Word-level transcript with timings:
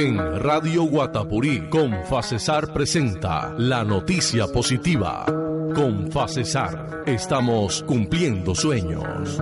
En 0.00 0.16
Radio 0.16 0.84
Guatapurí, 0.84 1.68
con 1.68 1.92
Facesar 2.06 2.72
presenta 2.72 3.52
la 3.58 3.84
noticia 3.84 4.46
positiva. 4.46 5.26
Con 5.26 6.10
Facesar, 6.10 7.02
estamos 7.04 7.82
cumpliendo 7.82 8.54
sueños. 8.54 9.38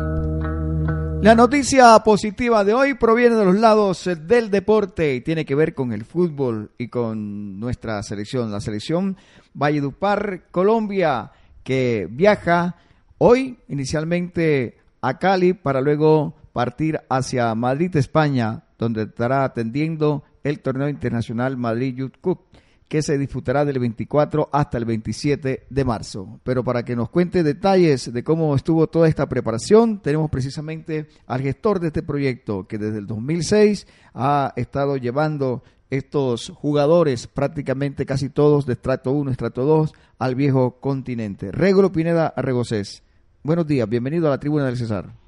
La 1.23 1.36
noticia 1.36 1.96
positiva 2.00 2.64
de 2.64 2.75
hoy 2.75 2.95
proviene 2.95 3.36
de 3.36 3.45
los 3.45 3.55
lados 3.55 4.11
del 4.27 4.50
deporte 4.50 5.14
y 5.14 5.21
tiene 5.21 5.45
que 5.45 5.55
ver 5.55 5.75
con 5.75 5.93
el 5.93 6.05
fútbol 6.05 6.72
y 6.77 6.88
con 6.88 7.61
nuestra 7.61 8.02
selección, 8.02 8.50
la 8.50 8.61
selección 8.61 9.16
Valledupar 9.54 10.48
Colombia, 10.50 11.30
que 11.62 12.09
viaja 12.11 12.75
hoy 13.18 13.61
inicialmente 13.68 14.79
a 15.02 15.20
Cali 15.20 15.52
para 15.52 15.80
luego 15.80 16.34
partir 16.52 17.00
hacia 17.09 17.54
Madrid, 17.54 17.95
España, 17.95 18.65
donde 18.77 19.02
estará 19.02 19.45
atendiendo 19.45 20.25
el 20.48 20.61
torneo 20.61 20.88
internacional 20.88 21.57
Madrid 21.57 21.95
Youth 21.95 22.16
Cup, 22.20 22.41
que 22.89 23.02
se 23.02 23.19
disputará 23.19 23.65
del 23.65 23.79
24 23.79 24.48
hasta 24.51 24.79
el 24.79 24.87
27 24.87 25.66
de 25.69 25.84
marzo. 25.84 26.41
Pero 26.43 26.65
para 26.65 26.84
que 26.84 26.97
nos 26.97 27.11
cuente 27.11 27.43
detalles 27.43 28.12
de 28.12 28.25
cómo 28.25 28.55
estuvo 28.56 28.87
toda 28.87 29.09
esta 29.09 29.29
preparación, 29.29 30.01
tenemos 30.01 30.30
precisamente 30.30 31.06
al 31.27 31.42
gestor 31.42 31.80
de 31.80 31.89
este 31.89 32.03
proyecto, 32.03 32.66
que 32.66 32.79
desde 32.79 32.98
el 32.98 33.06
2006 33.06 33.87
ha 34.15 34.55
estado 34.56 34.97
llevando 34.97 35.62
estos 35.91 36.51
jugadores, 36.51 37.27
prácticamente 37.27 38.06
casi 38.06 38.30
todos 38.30 38.67
de 38.67 38.75
estrato 38.75 39.12
1, 39.12 39.30
estrato 39.30 39.65
2, 39.65 39.92
al 40.19 40.34
viejo 40.34 40.80
continente. 40.80 41.53
Regulo 41.53 41.92
Pineda 41.92 42.28
Arregocés. 42.28 43.03
Buenos 43.42 43.67
días, 43.67 43.89
bienvenido 43.89 44.27
a 44.27 44.30
la 44.30 44.41
tribuna 44.41 44.67
del 44.67 44.77
César. 44.77 45.27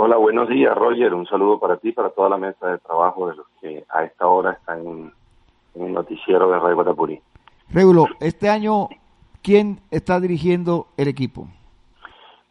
Hola, 0.00 0.16
buenos 0.16 0.48
días, 0.48 0.78
Roger. 0.78 1.12
Un 1.12 1.26
saludo 1.26 1.58
para 1.58 1.76
ti, 1.76 1.90
para 1.90 2.10
toda 2.10 2.28
la 2.28 2.36
mesa 2.36 2.68
de 2.68 2.78
trabajo 2.78 3.30
de 3.30 3.34
los 3.34 3.46
que 3.60 3.84
a 3.90 4.04
esta 4.04 4.28
hora 4.28 4.52
están 4.52 4.86
en, 4.86 5.12
el 5.74 5.92
noticiero 5.92 6.48
de 6.48 6.56
Radio 6.60 6.76
Guatapurí. 6.76 7.20
Regulo, 7.70 8.06
este 8.20 8.48
año, 8.48 8.88
¿quién 9.42 9.80
está 9.90 10.20
dirigiendo 10.20 10.86
el 10.96 11.08
equipo? 11.08 11.48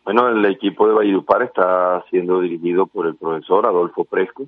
Bueno, 0.04 0.28
el 0.28 0.44
equipo 0.44 0.90
de 0.90 0.94
Valledupar 0.94 1.42
está 1.44 2.04
siendo 2.10 2.42
dirigido 2.42 2.86
por 2.86 3.08
el 3.08 3.16
profesor 3.16 3.66
Adolfo 3.66 4.04
Presco, 4.04 4.48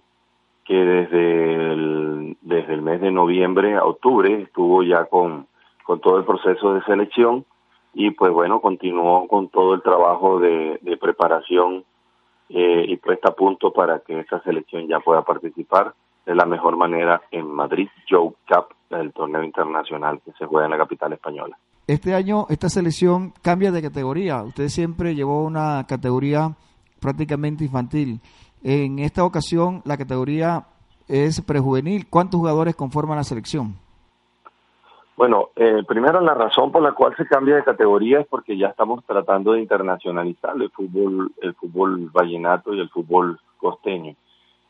que 0.65 0.75
desde 0.75 1.71
el, 1.71 2.37
desde 2.41 2.73
el 2.73 2.81
mes 2.81 2.99
de 2.99 3.11
noviembre 3.11 3.75
a 3.77 3.85
octubre 3.85 4.41
estuvo 4.41 4.83
ya 4.83 5.05
con, 5.05 5.47
con 5.85 6.01
todo 6.01 6.17
el 6.17 6.25
proceso 6.25 6.73
de 6.73 6.83
selección 6.83 7.45
y 7.93 8.11
pues 8.11 8.33
bueno, 8.33 8.59
continuó 8.59 9.25
con 9.29 9.47
todo 9.47 9.73
el 9.73 9.81
trabajo 9.81 10.41
de, 10.41 10.79
de 10.81 10.97
preparación 10.97 11.85
eh, 12.49 12.85
y 12.87 12.97
puesta 12.97 13.29
a 13.29 13.33
punto 13.35 13.71
para 13.71 13.99
que 13.99 14.19
esa 14.19 14.41
selección 14.41 14.87
ya 14.87 14.99
pueda 14.99 15.21
participar 15.21 15.93
de 16.25 16.35
la 16.35 16.45
mejor 16.45 16.77
manera 16.77 17.21
en 17.31 17.47
Madrid 17.47 17.87
Joe 18.09 18.31
Cup, 18.47 18.75
el 18.89 19.13
torneo 19.13 19.43
internacional 19.43 20.19
que 20.23 20.31
se 20.33 20.45
juega 20.45 20.65
en 20.65 20.71
la 20.71 20.77
capital 20.77 21.13
española. 21.13 21.57
Este 21.87 22.13
año 22.13 22.45
esta 22.49 22.69
selección 22.69 23.33
cambia 23.41 23.71
de 23.71 23.81
categoría. 23.81 24.43
Usted 24.43 24.67
siempre 24.67 25.15
llevó 25.15 25.43
una 25.43 25.85
categoría 25.87 26.55
prácticamente 26.99 27.63
infantil. 27.63 28.19
En 28.63 28.99
esta 28.99 29.23
ocasión 29.23 29.81
la 29.85 29.97
categoría 29.97 30.67
es 31.07 31.41
prejuvenil. 31.41 32.07
¿Cuántos 32.07 32.39
jugadores 32.39 32.75
conforman 32.75 33.17
la 33.17 33.23
selección? 33.23 33.75
Bueno, 35.19 35.49
eh, 35.57 35.83
primero 35.85 36.21
la 36.21 36.33
razón 36.33 36.71
por 36.71 36.81
la 36.81 36.93
cual 36.93 37.13
se 37.17 37.27
cambia 37.27 37.57
de 37.57 37.65
categoría 37.65 38.21
es 38.21 38.27
porque 38.27 38.55
ya 38.55 38.67
estamos 38.67 39.03
tratando 39.03 39.51
de 39.51 39.59
internacionalizar 39.59 40.55
el 40.55 40.69
fútbol, 40.69 41.33
el 41.41 41.53
fútbol 41.55 42.09
vallenato 42.09 42.73
y 42.73 42.79
el 42.79 42.87
fútbol 42.87 43.37
costeño. 43.57 44.15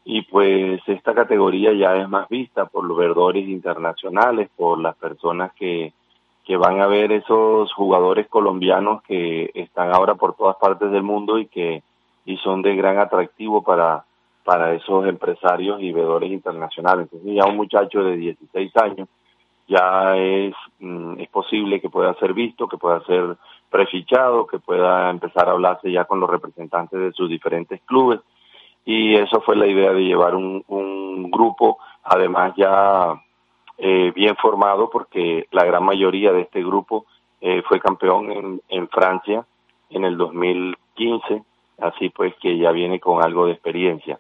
Y 0.06 0.24
pues 0.24 0.82
esta 0.88 1.14
categoría 1.14 1.72
ya 1.74 1.98
es 1.98 2.10
más 2.10 2.28
vista 2.30 2.66
por 2.66 2.84
los 2.84 2.98
verdores 2.98 3.48
internacionales, 3.48 4.50
por 4.56 4.80
las 4.80 4.96
personas 4.96 5.54
que, 5.54 5.94
que 6.44 6.58
van 6.58 6.82
a 6.82 6.88
ver 6.88 7.12
esos 7.12 7.72
jugadores 7.74 8.28
colombianos 8.28 9.04
que 9.04 9.52
están 9.54 9.94
ahora 9.94 10.16
por 10.16 10.34
todas 10.34 10.56
partes 10.56 10.90
del 10.90 11.04
mundo 11.04 11.38
y 11.38 11.46
que 11.46 11.84
y 12.26 12.38
son 12.38 12.64
de 12.64 12.76
gran 12.76 12.98
atractivo 12.98 13.62
para, 13.62 14.04
para 14.44 14.74
esos 14.74 15.06
empresarios 15.06 15.80
y 15.80 15.92
vedores 15.92 16.32
internacionales. 16.32 17.08
Entonces 17.12 17.36
ya 17.36 17.46
un 17.46 17.56
muchacho 17.56 18.04
de 18.04 18.18
16 18.18 18.76
años 18.78 19.08
ya 19.70 20.18
es, 20.18 20.54
mm, 20.80 21.20
es 21.20 21.30
posible 21.30 21.80
que 21.80 21.90
pueda 21.90 22.14
ser 22.16 22.34
visto, 22.34 22.68
que 22.68 22.78
pueda 22.78 23.02
ser 23.06 23.38
prefichado, 23.70 24.48
que 24.48 24.60
pueda 24.60 25.10
empezar 25.12 25.48
a 25.48 25.52
hablarse 25.52 25.92
ya 25.92 26.06
con 26.06 26.20
los 26.20 26.30
representantes 26.30 27.00
de 27.00 27.14
sus 27.14 27.30
diferentes 27.30 27.80
clubes. 27.86 28.20
Y 28.84 29.16
eso 29.16 29.42
fue 29.42 29.56
la 29.56 29.68
idea 29.68 29.94
de 29.94 30.02
llevar 30.02 30.36
un, 30.36 30.64
un 30.68 31.30
grupo, 31.30 31.78
además 32.04 32.54
ya 32.58 33.14
eh, 33.78 34.12
bien 34.16 34.36
formado, 34.38 34.90
porque 34.90 35.48
la 35.52 35.64
gran 35.66 35.86
mayoría 35.86 36.34
de 36.34 36.42
este 36.42 36.64
grupo 36.64 37.06
eh, 37.40 37.62
fue 37.68 37.80
campeón 37.80 38.32
en, 38.32 38.62
en 38.70 38.90
Francia 38.90 39.46
en 39.92 40.04
el 40.04 40.18
2015, 40.18 41.44
así 41.80 42.10
pues 42.10 42.34
que 42.42 42.58
ya 42.58 42.72
viene 42.72 43.00
con 43.00 43.24
algo 43.24 43.46
de 43.46 43.54
experiencia. 43.54 44.20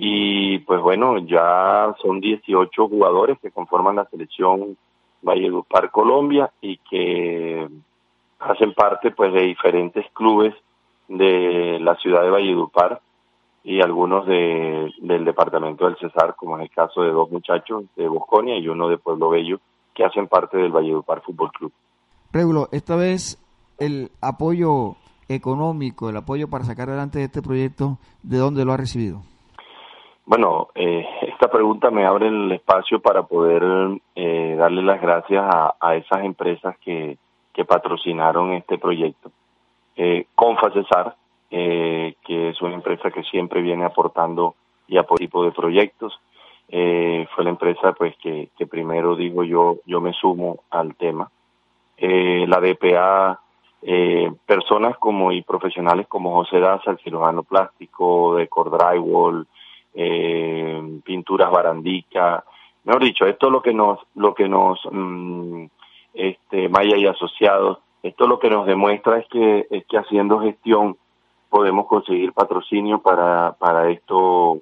Y 0.00 0.60
pues 0.60 0.80
bueno, 0.80 1.18
ya 1.18 1.92
son 2.00 2.20
18 2.20 2.86
jugadores 2.86 3.36
que 3.40 3.50
conforman 3.50 3.96
la 3.96 4.04
selección 4.04 4.76
Valledupar 5.22 5.90
Colombia 5.90 6.52
y 6.60 6.76
que 6.88 7.68
hacen 8.38 8.74
parte 8.74 9.10
pues 9.10 9.32
de 9.32 9.42
diferentes 9.42 10.06
clubes 10.12 10.54
de 11.08 11.80
la 11.80 11.96
ciudad 11.96 12.22
de 12.22 12.30
Valledupar 12.30 13.00
y 13.64 13.80
algunos 13.80 14.24
de, 14.26 14.88
del 15.02 15.24
departamento 15.24 15.86
del 15.86 15.98
Cesar, 15.98 16.36
como 16.36 16.54
en 16.54 16.62
el 16.62 16.70
caso 16.70 17.02
de 17.02 17.10
dos 17.10 17.28
muchachos 17.32 17.86
de 17.96 18.06
Bosconia 18.06 18.56
y 18.56 18.68
uno 18.68 18.88
de 18.88 18.98
Pueblo 18.98 19.30
Bello, 19.30 19.58
que 19.96 20.04
hacen 20.04 20.28
parte 20.28 20.58
del 20.58 20.70
Valledupar 20.70 21.22
Fútbol 21.22 21.50
Club. 21.50 21.72
Regulo, 22.32 22.68
esta 22.70 22.94
vez 22.94 23.36
el 23.78 24.12
apoyo 24.20 24.94
económico, 25.28 26.08
el 26.08 26.16
apoyo 26.18 26.48
para 26.48 26.62
sacar 26.62 26.88
adelante 26.88 27.24
este 27.24 27.42
proyecto, 27.42 27.98
¿de 28.22 28.38
dónde 28.38 28.64
lo 28.64 28.72
ha 28.72 28.76
recibido? 28.76 29.22
Bueno, 30.28 30.68
eh, 30.74 31.08
esta 31.22 31.50
pregunta 31.50 31.90
me 31.90 32.04
abre 32.04 32.28
el 32.28 32.52
espacio 32.52 33.00
para 33.00 33.22
poder 33.22 33.62
eh, 34.14 34.56
darle 34.58 34.82
las 34.82 35.00
gracias 35.00 35.42
a, 35.80 35.96
esas 35.96 36.22
empresas 36.22 36.76
que, 36.84 37.16
que, 37.54 37.64
patrocinaron 37.64 38.52
este 38.52 38.76
proyecto. 38.76 39.30
Eh, 39.96 40.26
Confa 40.34 40.70
Cesar, 40.70 41.16
eh, 41.50 42.14
que 42.26 42.50
es 42.50 42.60
una 42.60 42.74
empresa 42.74 43.10
que 43.10 43.22
siempre 43.22 43.62
viene 43.62 43.86
aportando 43.86 44.54
y 44.86 44.98
apoyando 44.98 45.18
tipo 45.18 45.44
de 45.44 45.52
proyectos, 45.52 46.20
eh, 46.68 47.26
fue 47.34 47.44
la 47.44 47.50
empresa 47.50 47.94
pues 47.94 48.14
que, 48.18 48.50
que, 48.58 48.66
primero 48.66 49.16
digo 49.16 49.44
yo 49.44 49.78
yo 49.86 50.02
me 50.02 50.12
sumo 50.12 50.58
al 50.68 50.94
tema. 50.96 51.30
la 51.96 52.60
DPA, 52.60 53.40
personas 54.44 54.98
como 54.98 55.32
y 55.32 55.40
profesionales 55.40 56.06
como 56.06 56.34
José 56.34 56.60
Daza, 56.60 56.90
el 56.90 56.98
cirujano 56.98 57.44
plástico, 57.44 58.36
de 58.36 58.46
Drywall, 58.46 59.46
eh, 59.94 61.00
pinturas 61.04 61.50
barandica, 61.50 62.44
mejor 62.84 63.02
dicho, 63.02 63.26
esto 63.26 63.46
es 63.46 63.52
lo 63.52 63.62
que 63.62 63.74
nos, 63.74 63.98
lo 64.14 64.34
que 64.34 64.48
nos, 64.48 64.80
mm, 64.90 65.64
este, 66.14 66.68
Maya 66.68 66.96
y 66.96 67.06
asociados, 67.06 67.78
esto 68.02 68.26
lo 68.26 68.38
que 68.38 68.50
nos 68.50 68.66
demuestra 68.66 69.18
es 69.18 69.26
que, 69.28 69.66
es 69.70 69.84
que 69.86 69.98
haciendo 69.98 70.40
gestión 70.40 70.96
podemos 71.50 71.86
conseguir 71.86 72.32
patrocinio 72.32 73.00
para, 73.00 73.52
para 73.52 73.90
esto, 73.90 74.60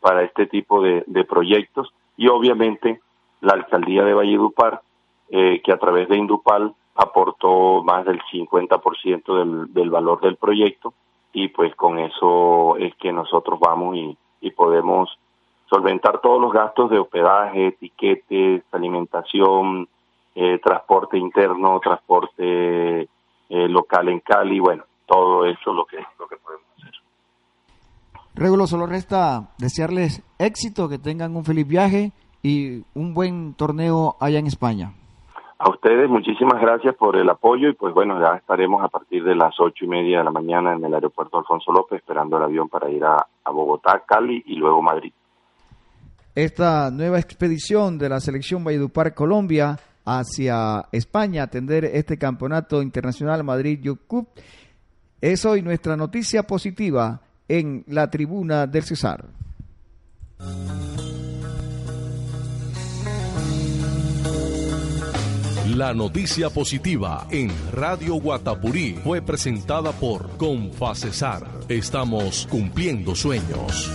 para 0.00 0.22
este 0.22 0.46
tipo 0.46 0.80
de, 0.82 1.02
de 1.06 1.24
proyectos. 1.24 1.92
Y 2.16 2.28
obviamente 2.28 3.00
la 3.40 3.54
alcaldía 3.54 4.04
de 4.04 4.14
Valledupar, 4.14 4.82
eh, 5.30 5.60
que 5.64 5.72
a 5.72 5.78
través 5.78 6.08
de 6.08 6.16
Indupal 6.16 6.74
aportó 6.94 7.82
más 7.82 8.04
del 8.04 8.20
50% 8.32 9.38
del, 9.38 9.74
del 9.74 9.90
valor 9.90 10.20
del 10.20 10.36
proyecto 10.36 10.94
y 11.32 11.48
pues 11.48 11.74
con 11.74 11.98
eso 11.98 12.76
es 12.78 12.94
que 12.96 13.12
nosotros 13.12 13.60
vamos 13.60 13.96
y, 13.96 14.16
y 14.46 14.50
podemos 14.52 15.08
solventar 15.68 16.20
todos 16.20 16.40
los 16.40 16.52
gastos 16.52 16.90
de 16.90 16.98
hospedaje, 16.98 17.68
etiquetes, 17.68 18.62
alimentación, 18.72 19.88
eh, 20.34 20.60
transporte 20.62 21.18
interno, 21.18 21.80
transporte 21.80 23.02
eh, 23.02 23.08
local 23.48 24.08
en 24.08 24.20
Cali, 24.20 24.60
bueno, 24.60 24.84
todo 25.06 25.44
eso 25.46 25.72
lo 25.72 25.84
que, 25.84 25.98
lo 26.18 26.26
que 26.26 26.36
podemos 26.36 26.66
hacer. 26.78 26.92
Regulo, 28.34 28.66
solo 28.66 28.86
resta 28.86 29.54
desearles 29.58 30.22
éxito, 30.38 30.88
que 30.88 30.98
tengan 30.98 31.36
un 31.36 31.44
feliz 31.44 31.66
viaje 31.66 32.12
y 32.42 32.84
un 32.94 33.14
buen 33.14 33.54
torneo 33.54 34.16
allá 34.20 34.38
en 34.38 34.46
España. 34.46 34.92
A 35.58 35.70
ustedes 35.70 36.10
muchísimas 36.10 36.60
gracias 36.60 36.94
por 36.96 37.16
el 37.16 37.28
apoyo 37.30 37.70
y 37.70 37.72
pues 37.72 37.94
bueno, 37.94 38.20
ya 38.20 38.36
estaremos 38.36 38.84
a 38.84 38.88
partir 38.88 39.24
de 39.24 39.34
las 39.34 39.54
ocho 39.58 39.86
y 39.86 39.88
media 39.88 40.18
de 40.18 40.24
la 40.24 40.30
mañana 40.30 40.74
en 40.74 40.84
el 40.84 40.92
aeropuerto 40.92 41.38
Alfonso 41.38 41.72
López 41.72 42.00
esperando 42.00 42.36
el 42.36 42.42
avión 42.42 42.68
para 42.68 42.90
ir 42.90 43.02
a, 43.04 43.26
Bogotá, 43.50 44.02
Cali 44.06 44.42
y 44.46 44.56
luego 44.56 44.82
Madrid. 44.82 45.12
Esta 46.34 46.90
nueva 46.90 47.18
expedición 47.18 47.96
de 47.96 48.10
la 48.10 48.20
selección 48.20 48.64
Valledupar 48.64 49.14
Colombia 49.14 49.78
hacia 50.04 50.84
España 50.92 51.44
atender 51.44 51.86
este 51.86 52.18
campeonato 52.18 52.82
internacional 52.82 53.42
Madrid 53.42 53.80
Youth 53.80 54.06
Cup 54.06 54.28
es 55.22 55.46
hoy 55.46 55.62
nuestra 55.62 55.96
noticia 55.96 56.42
positiva 56.42 57.22
en 57.48 57.82
la 57.86 58.10
tribuna 58.10 58.66
del 58.66 58.82
Cesar. 58.82 59.24
La 65.74 65.92
noticia 65.92 66.48
positiva 66.48 67.26
en 67.28 67.50
Radio 67.72 68.14
Guatapurí 68.14 68.94
fue 69.02 69.20
presentada 69.20 69.90
por 69.90 70.36
Confacesar. 70.36 71.44
Estamos 71.68 72.46
cumpliendo 72.48 73.16
sueños. 73.16 73.90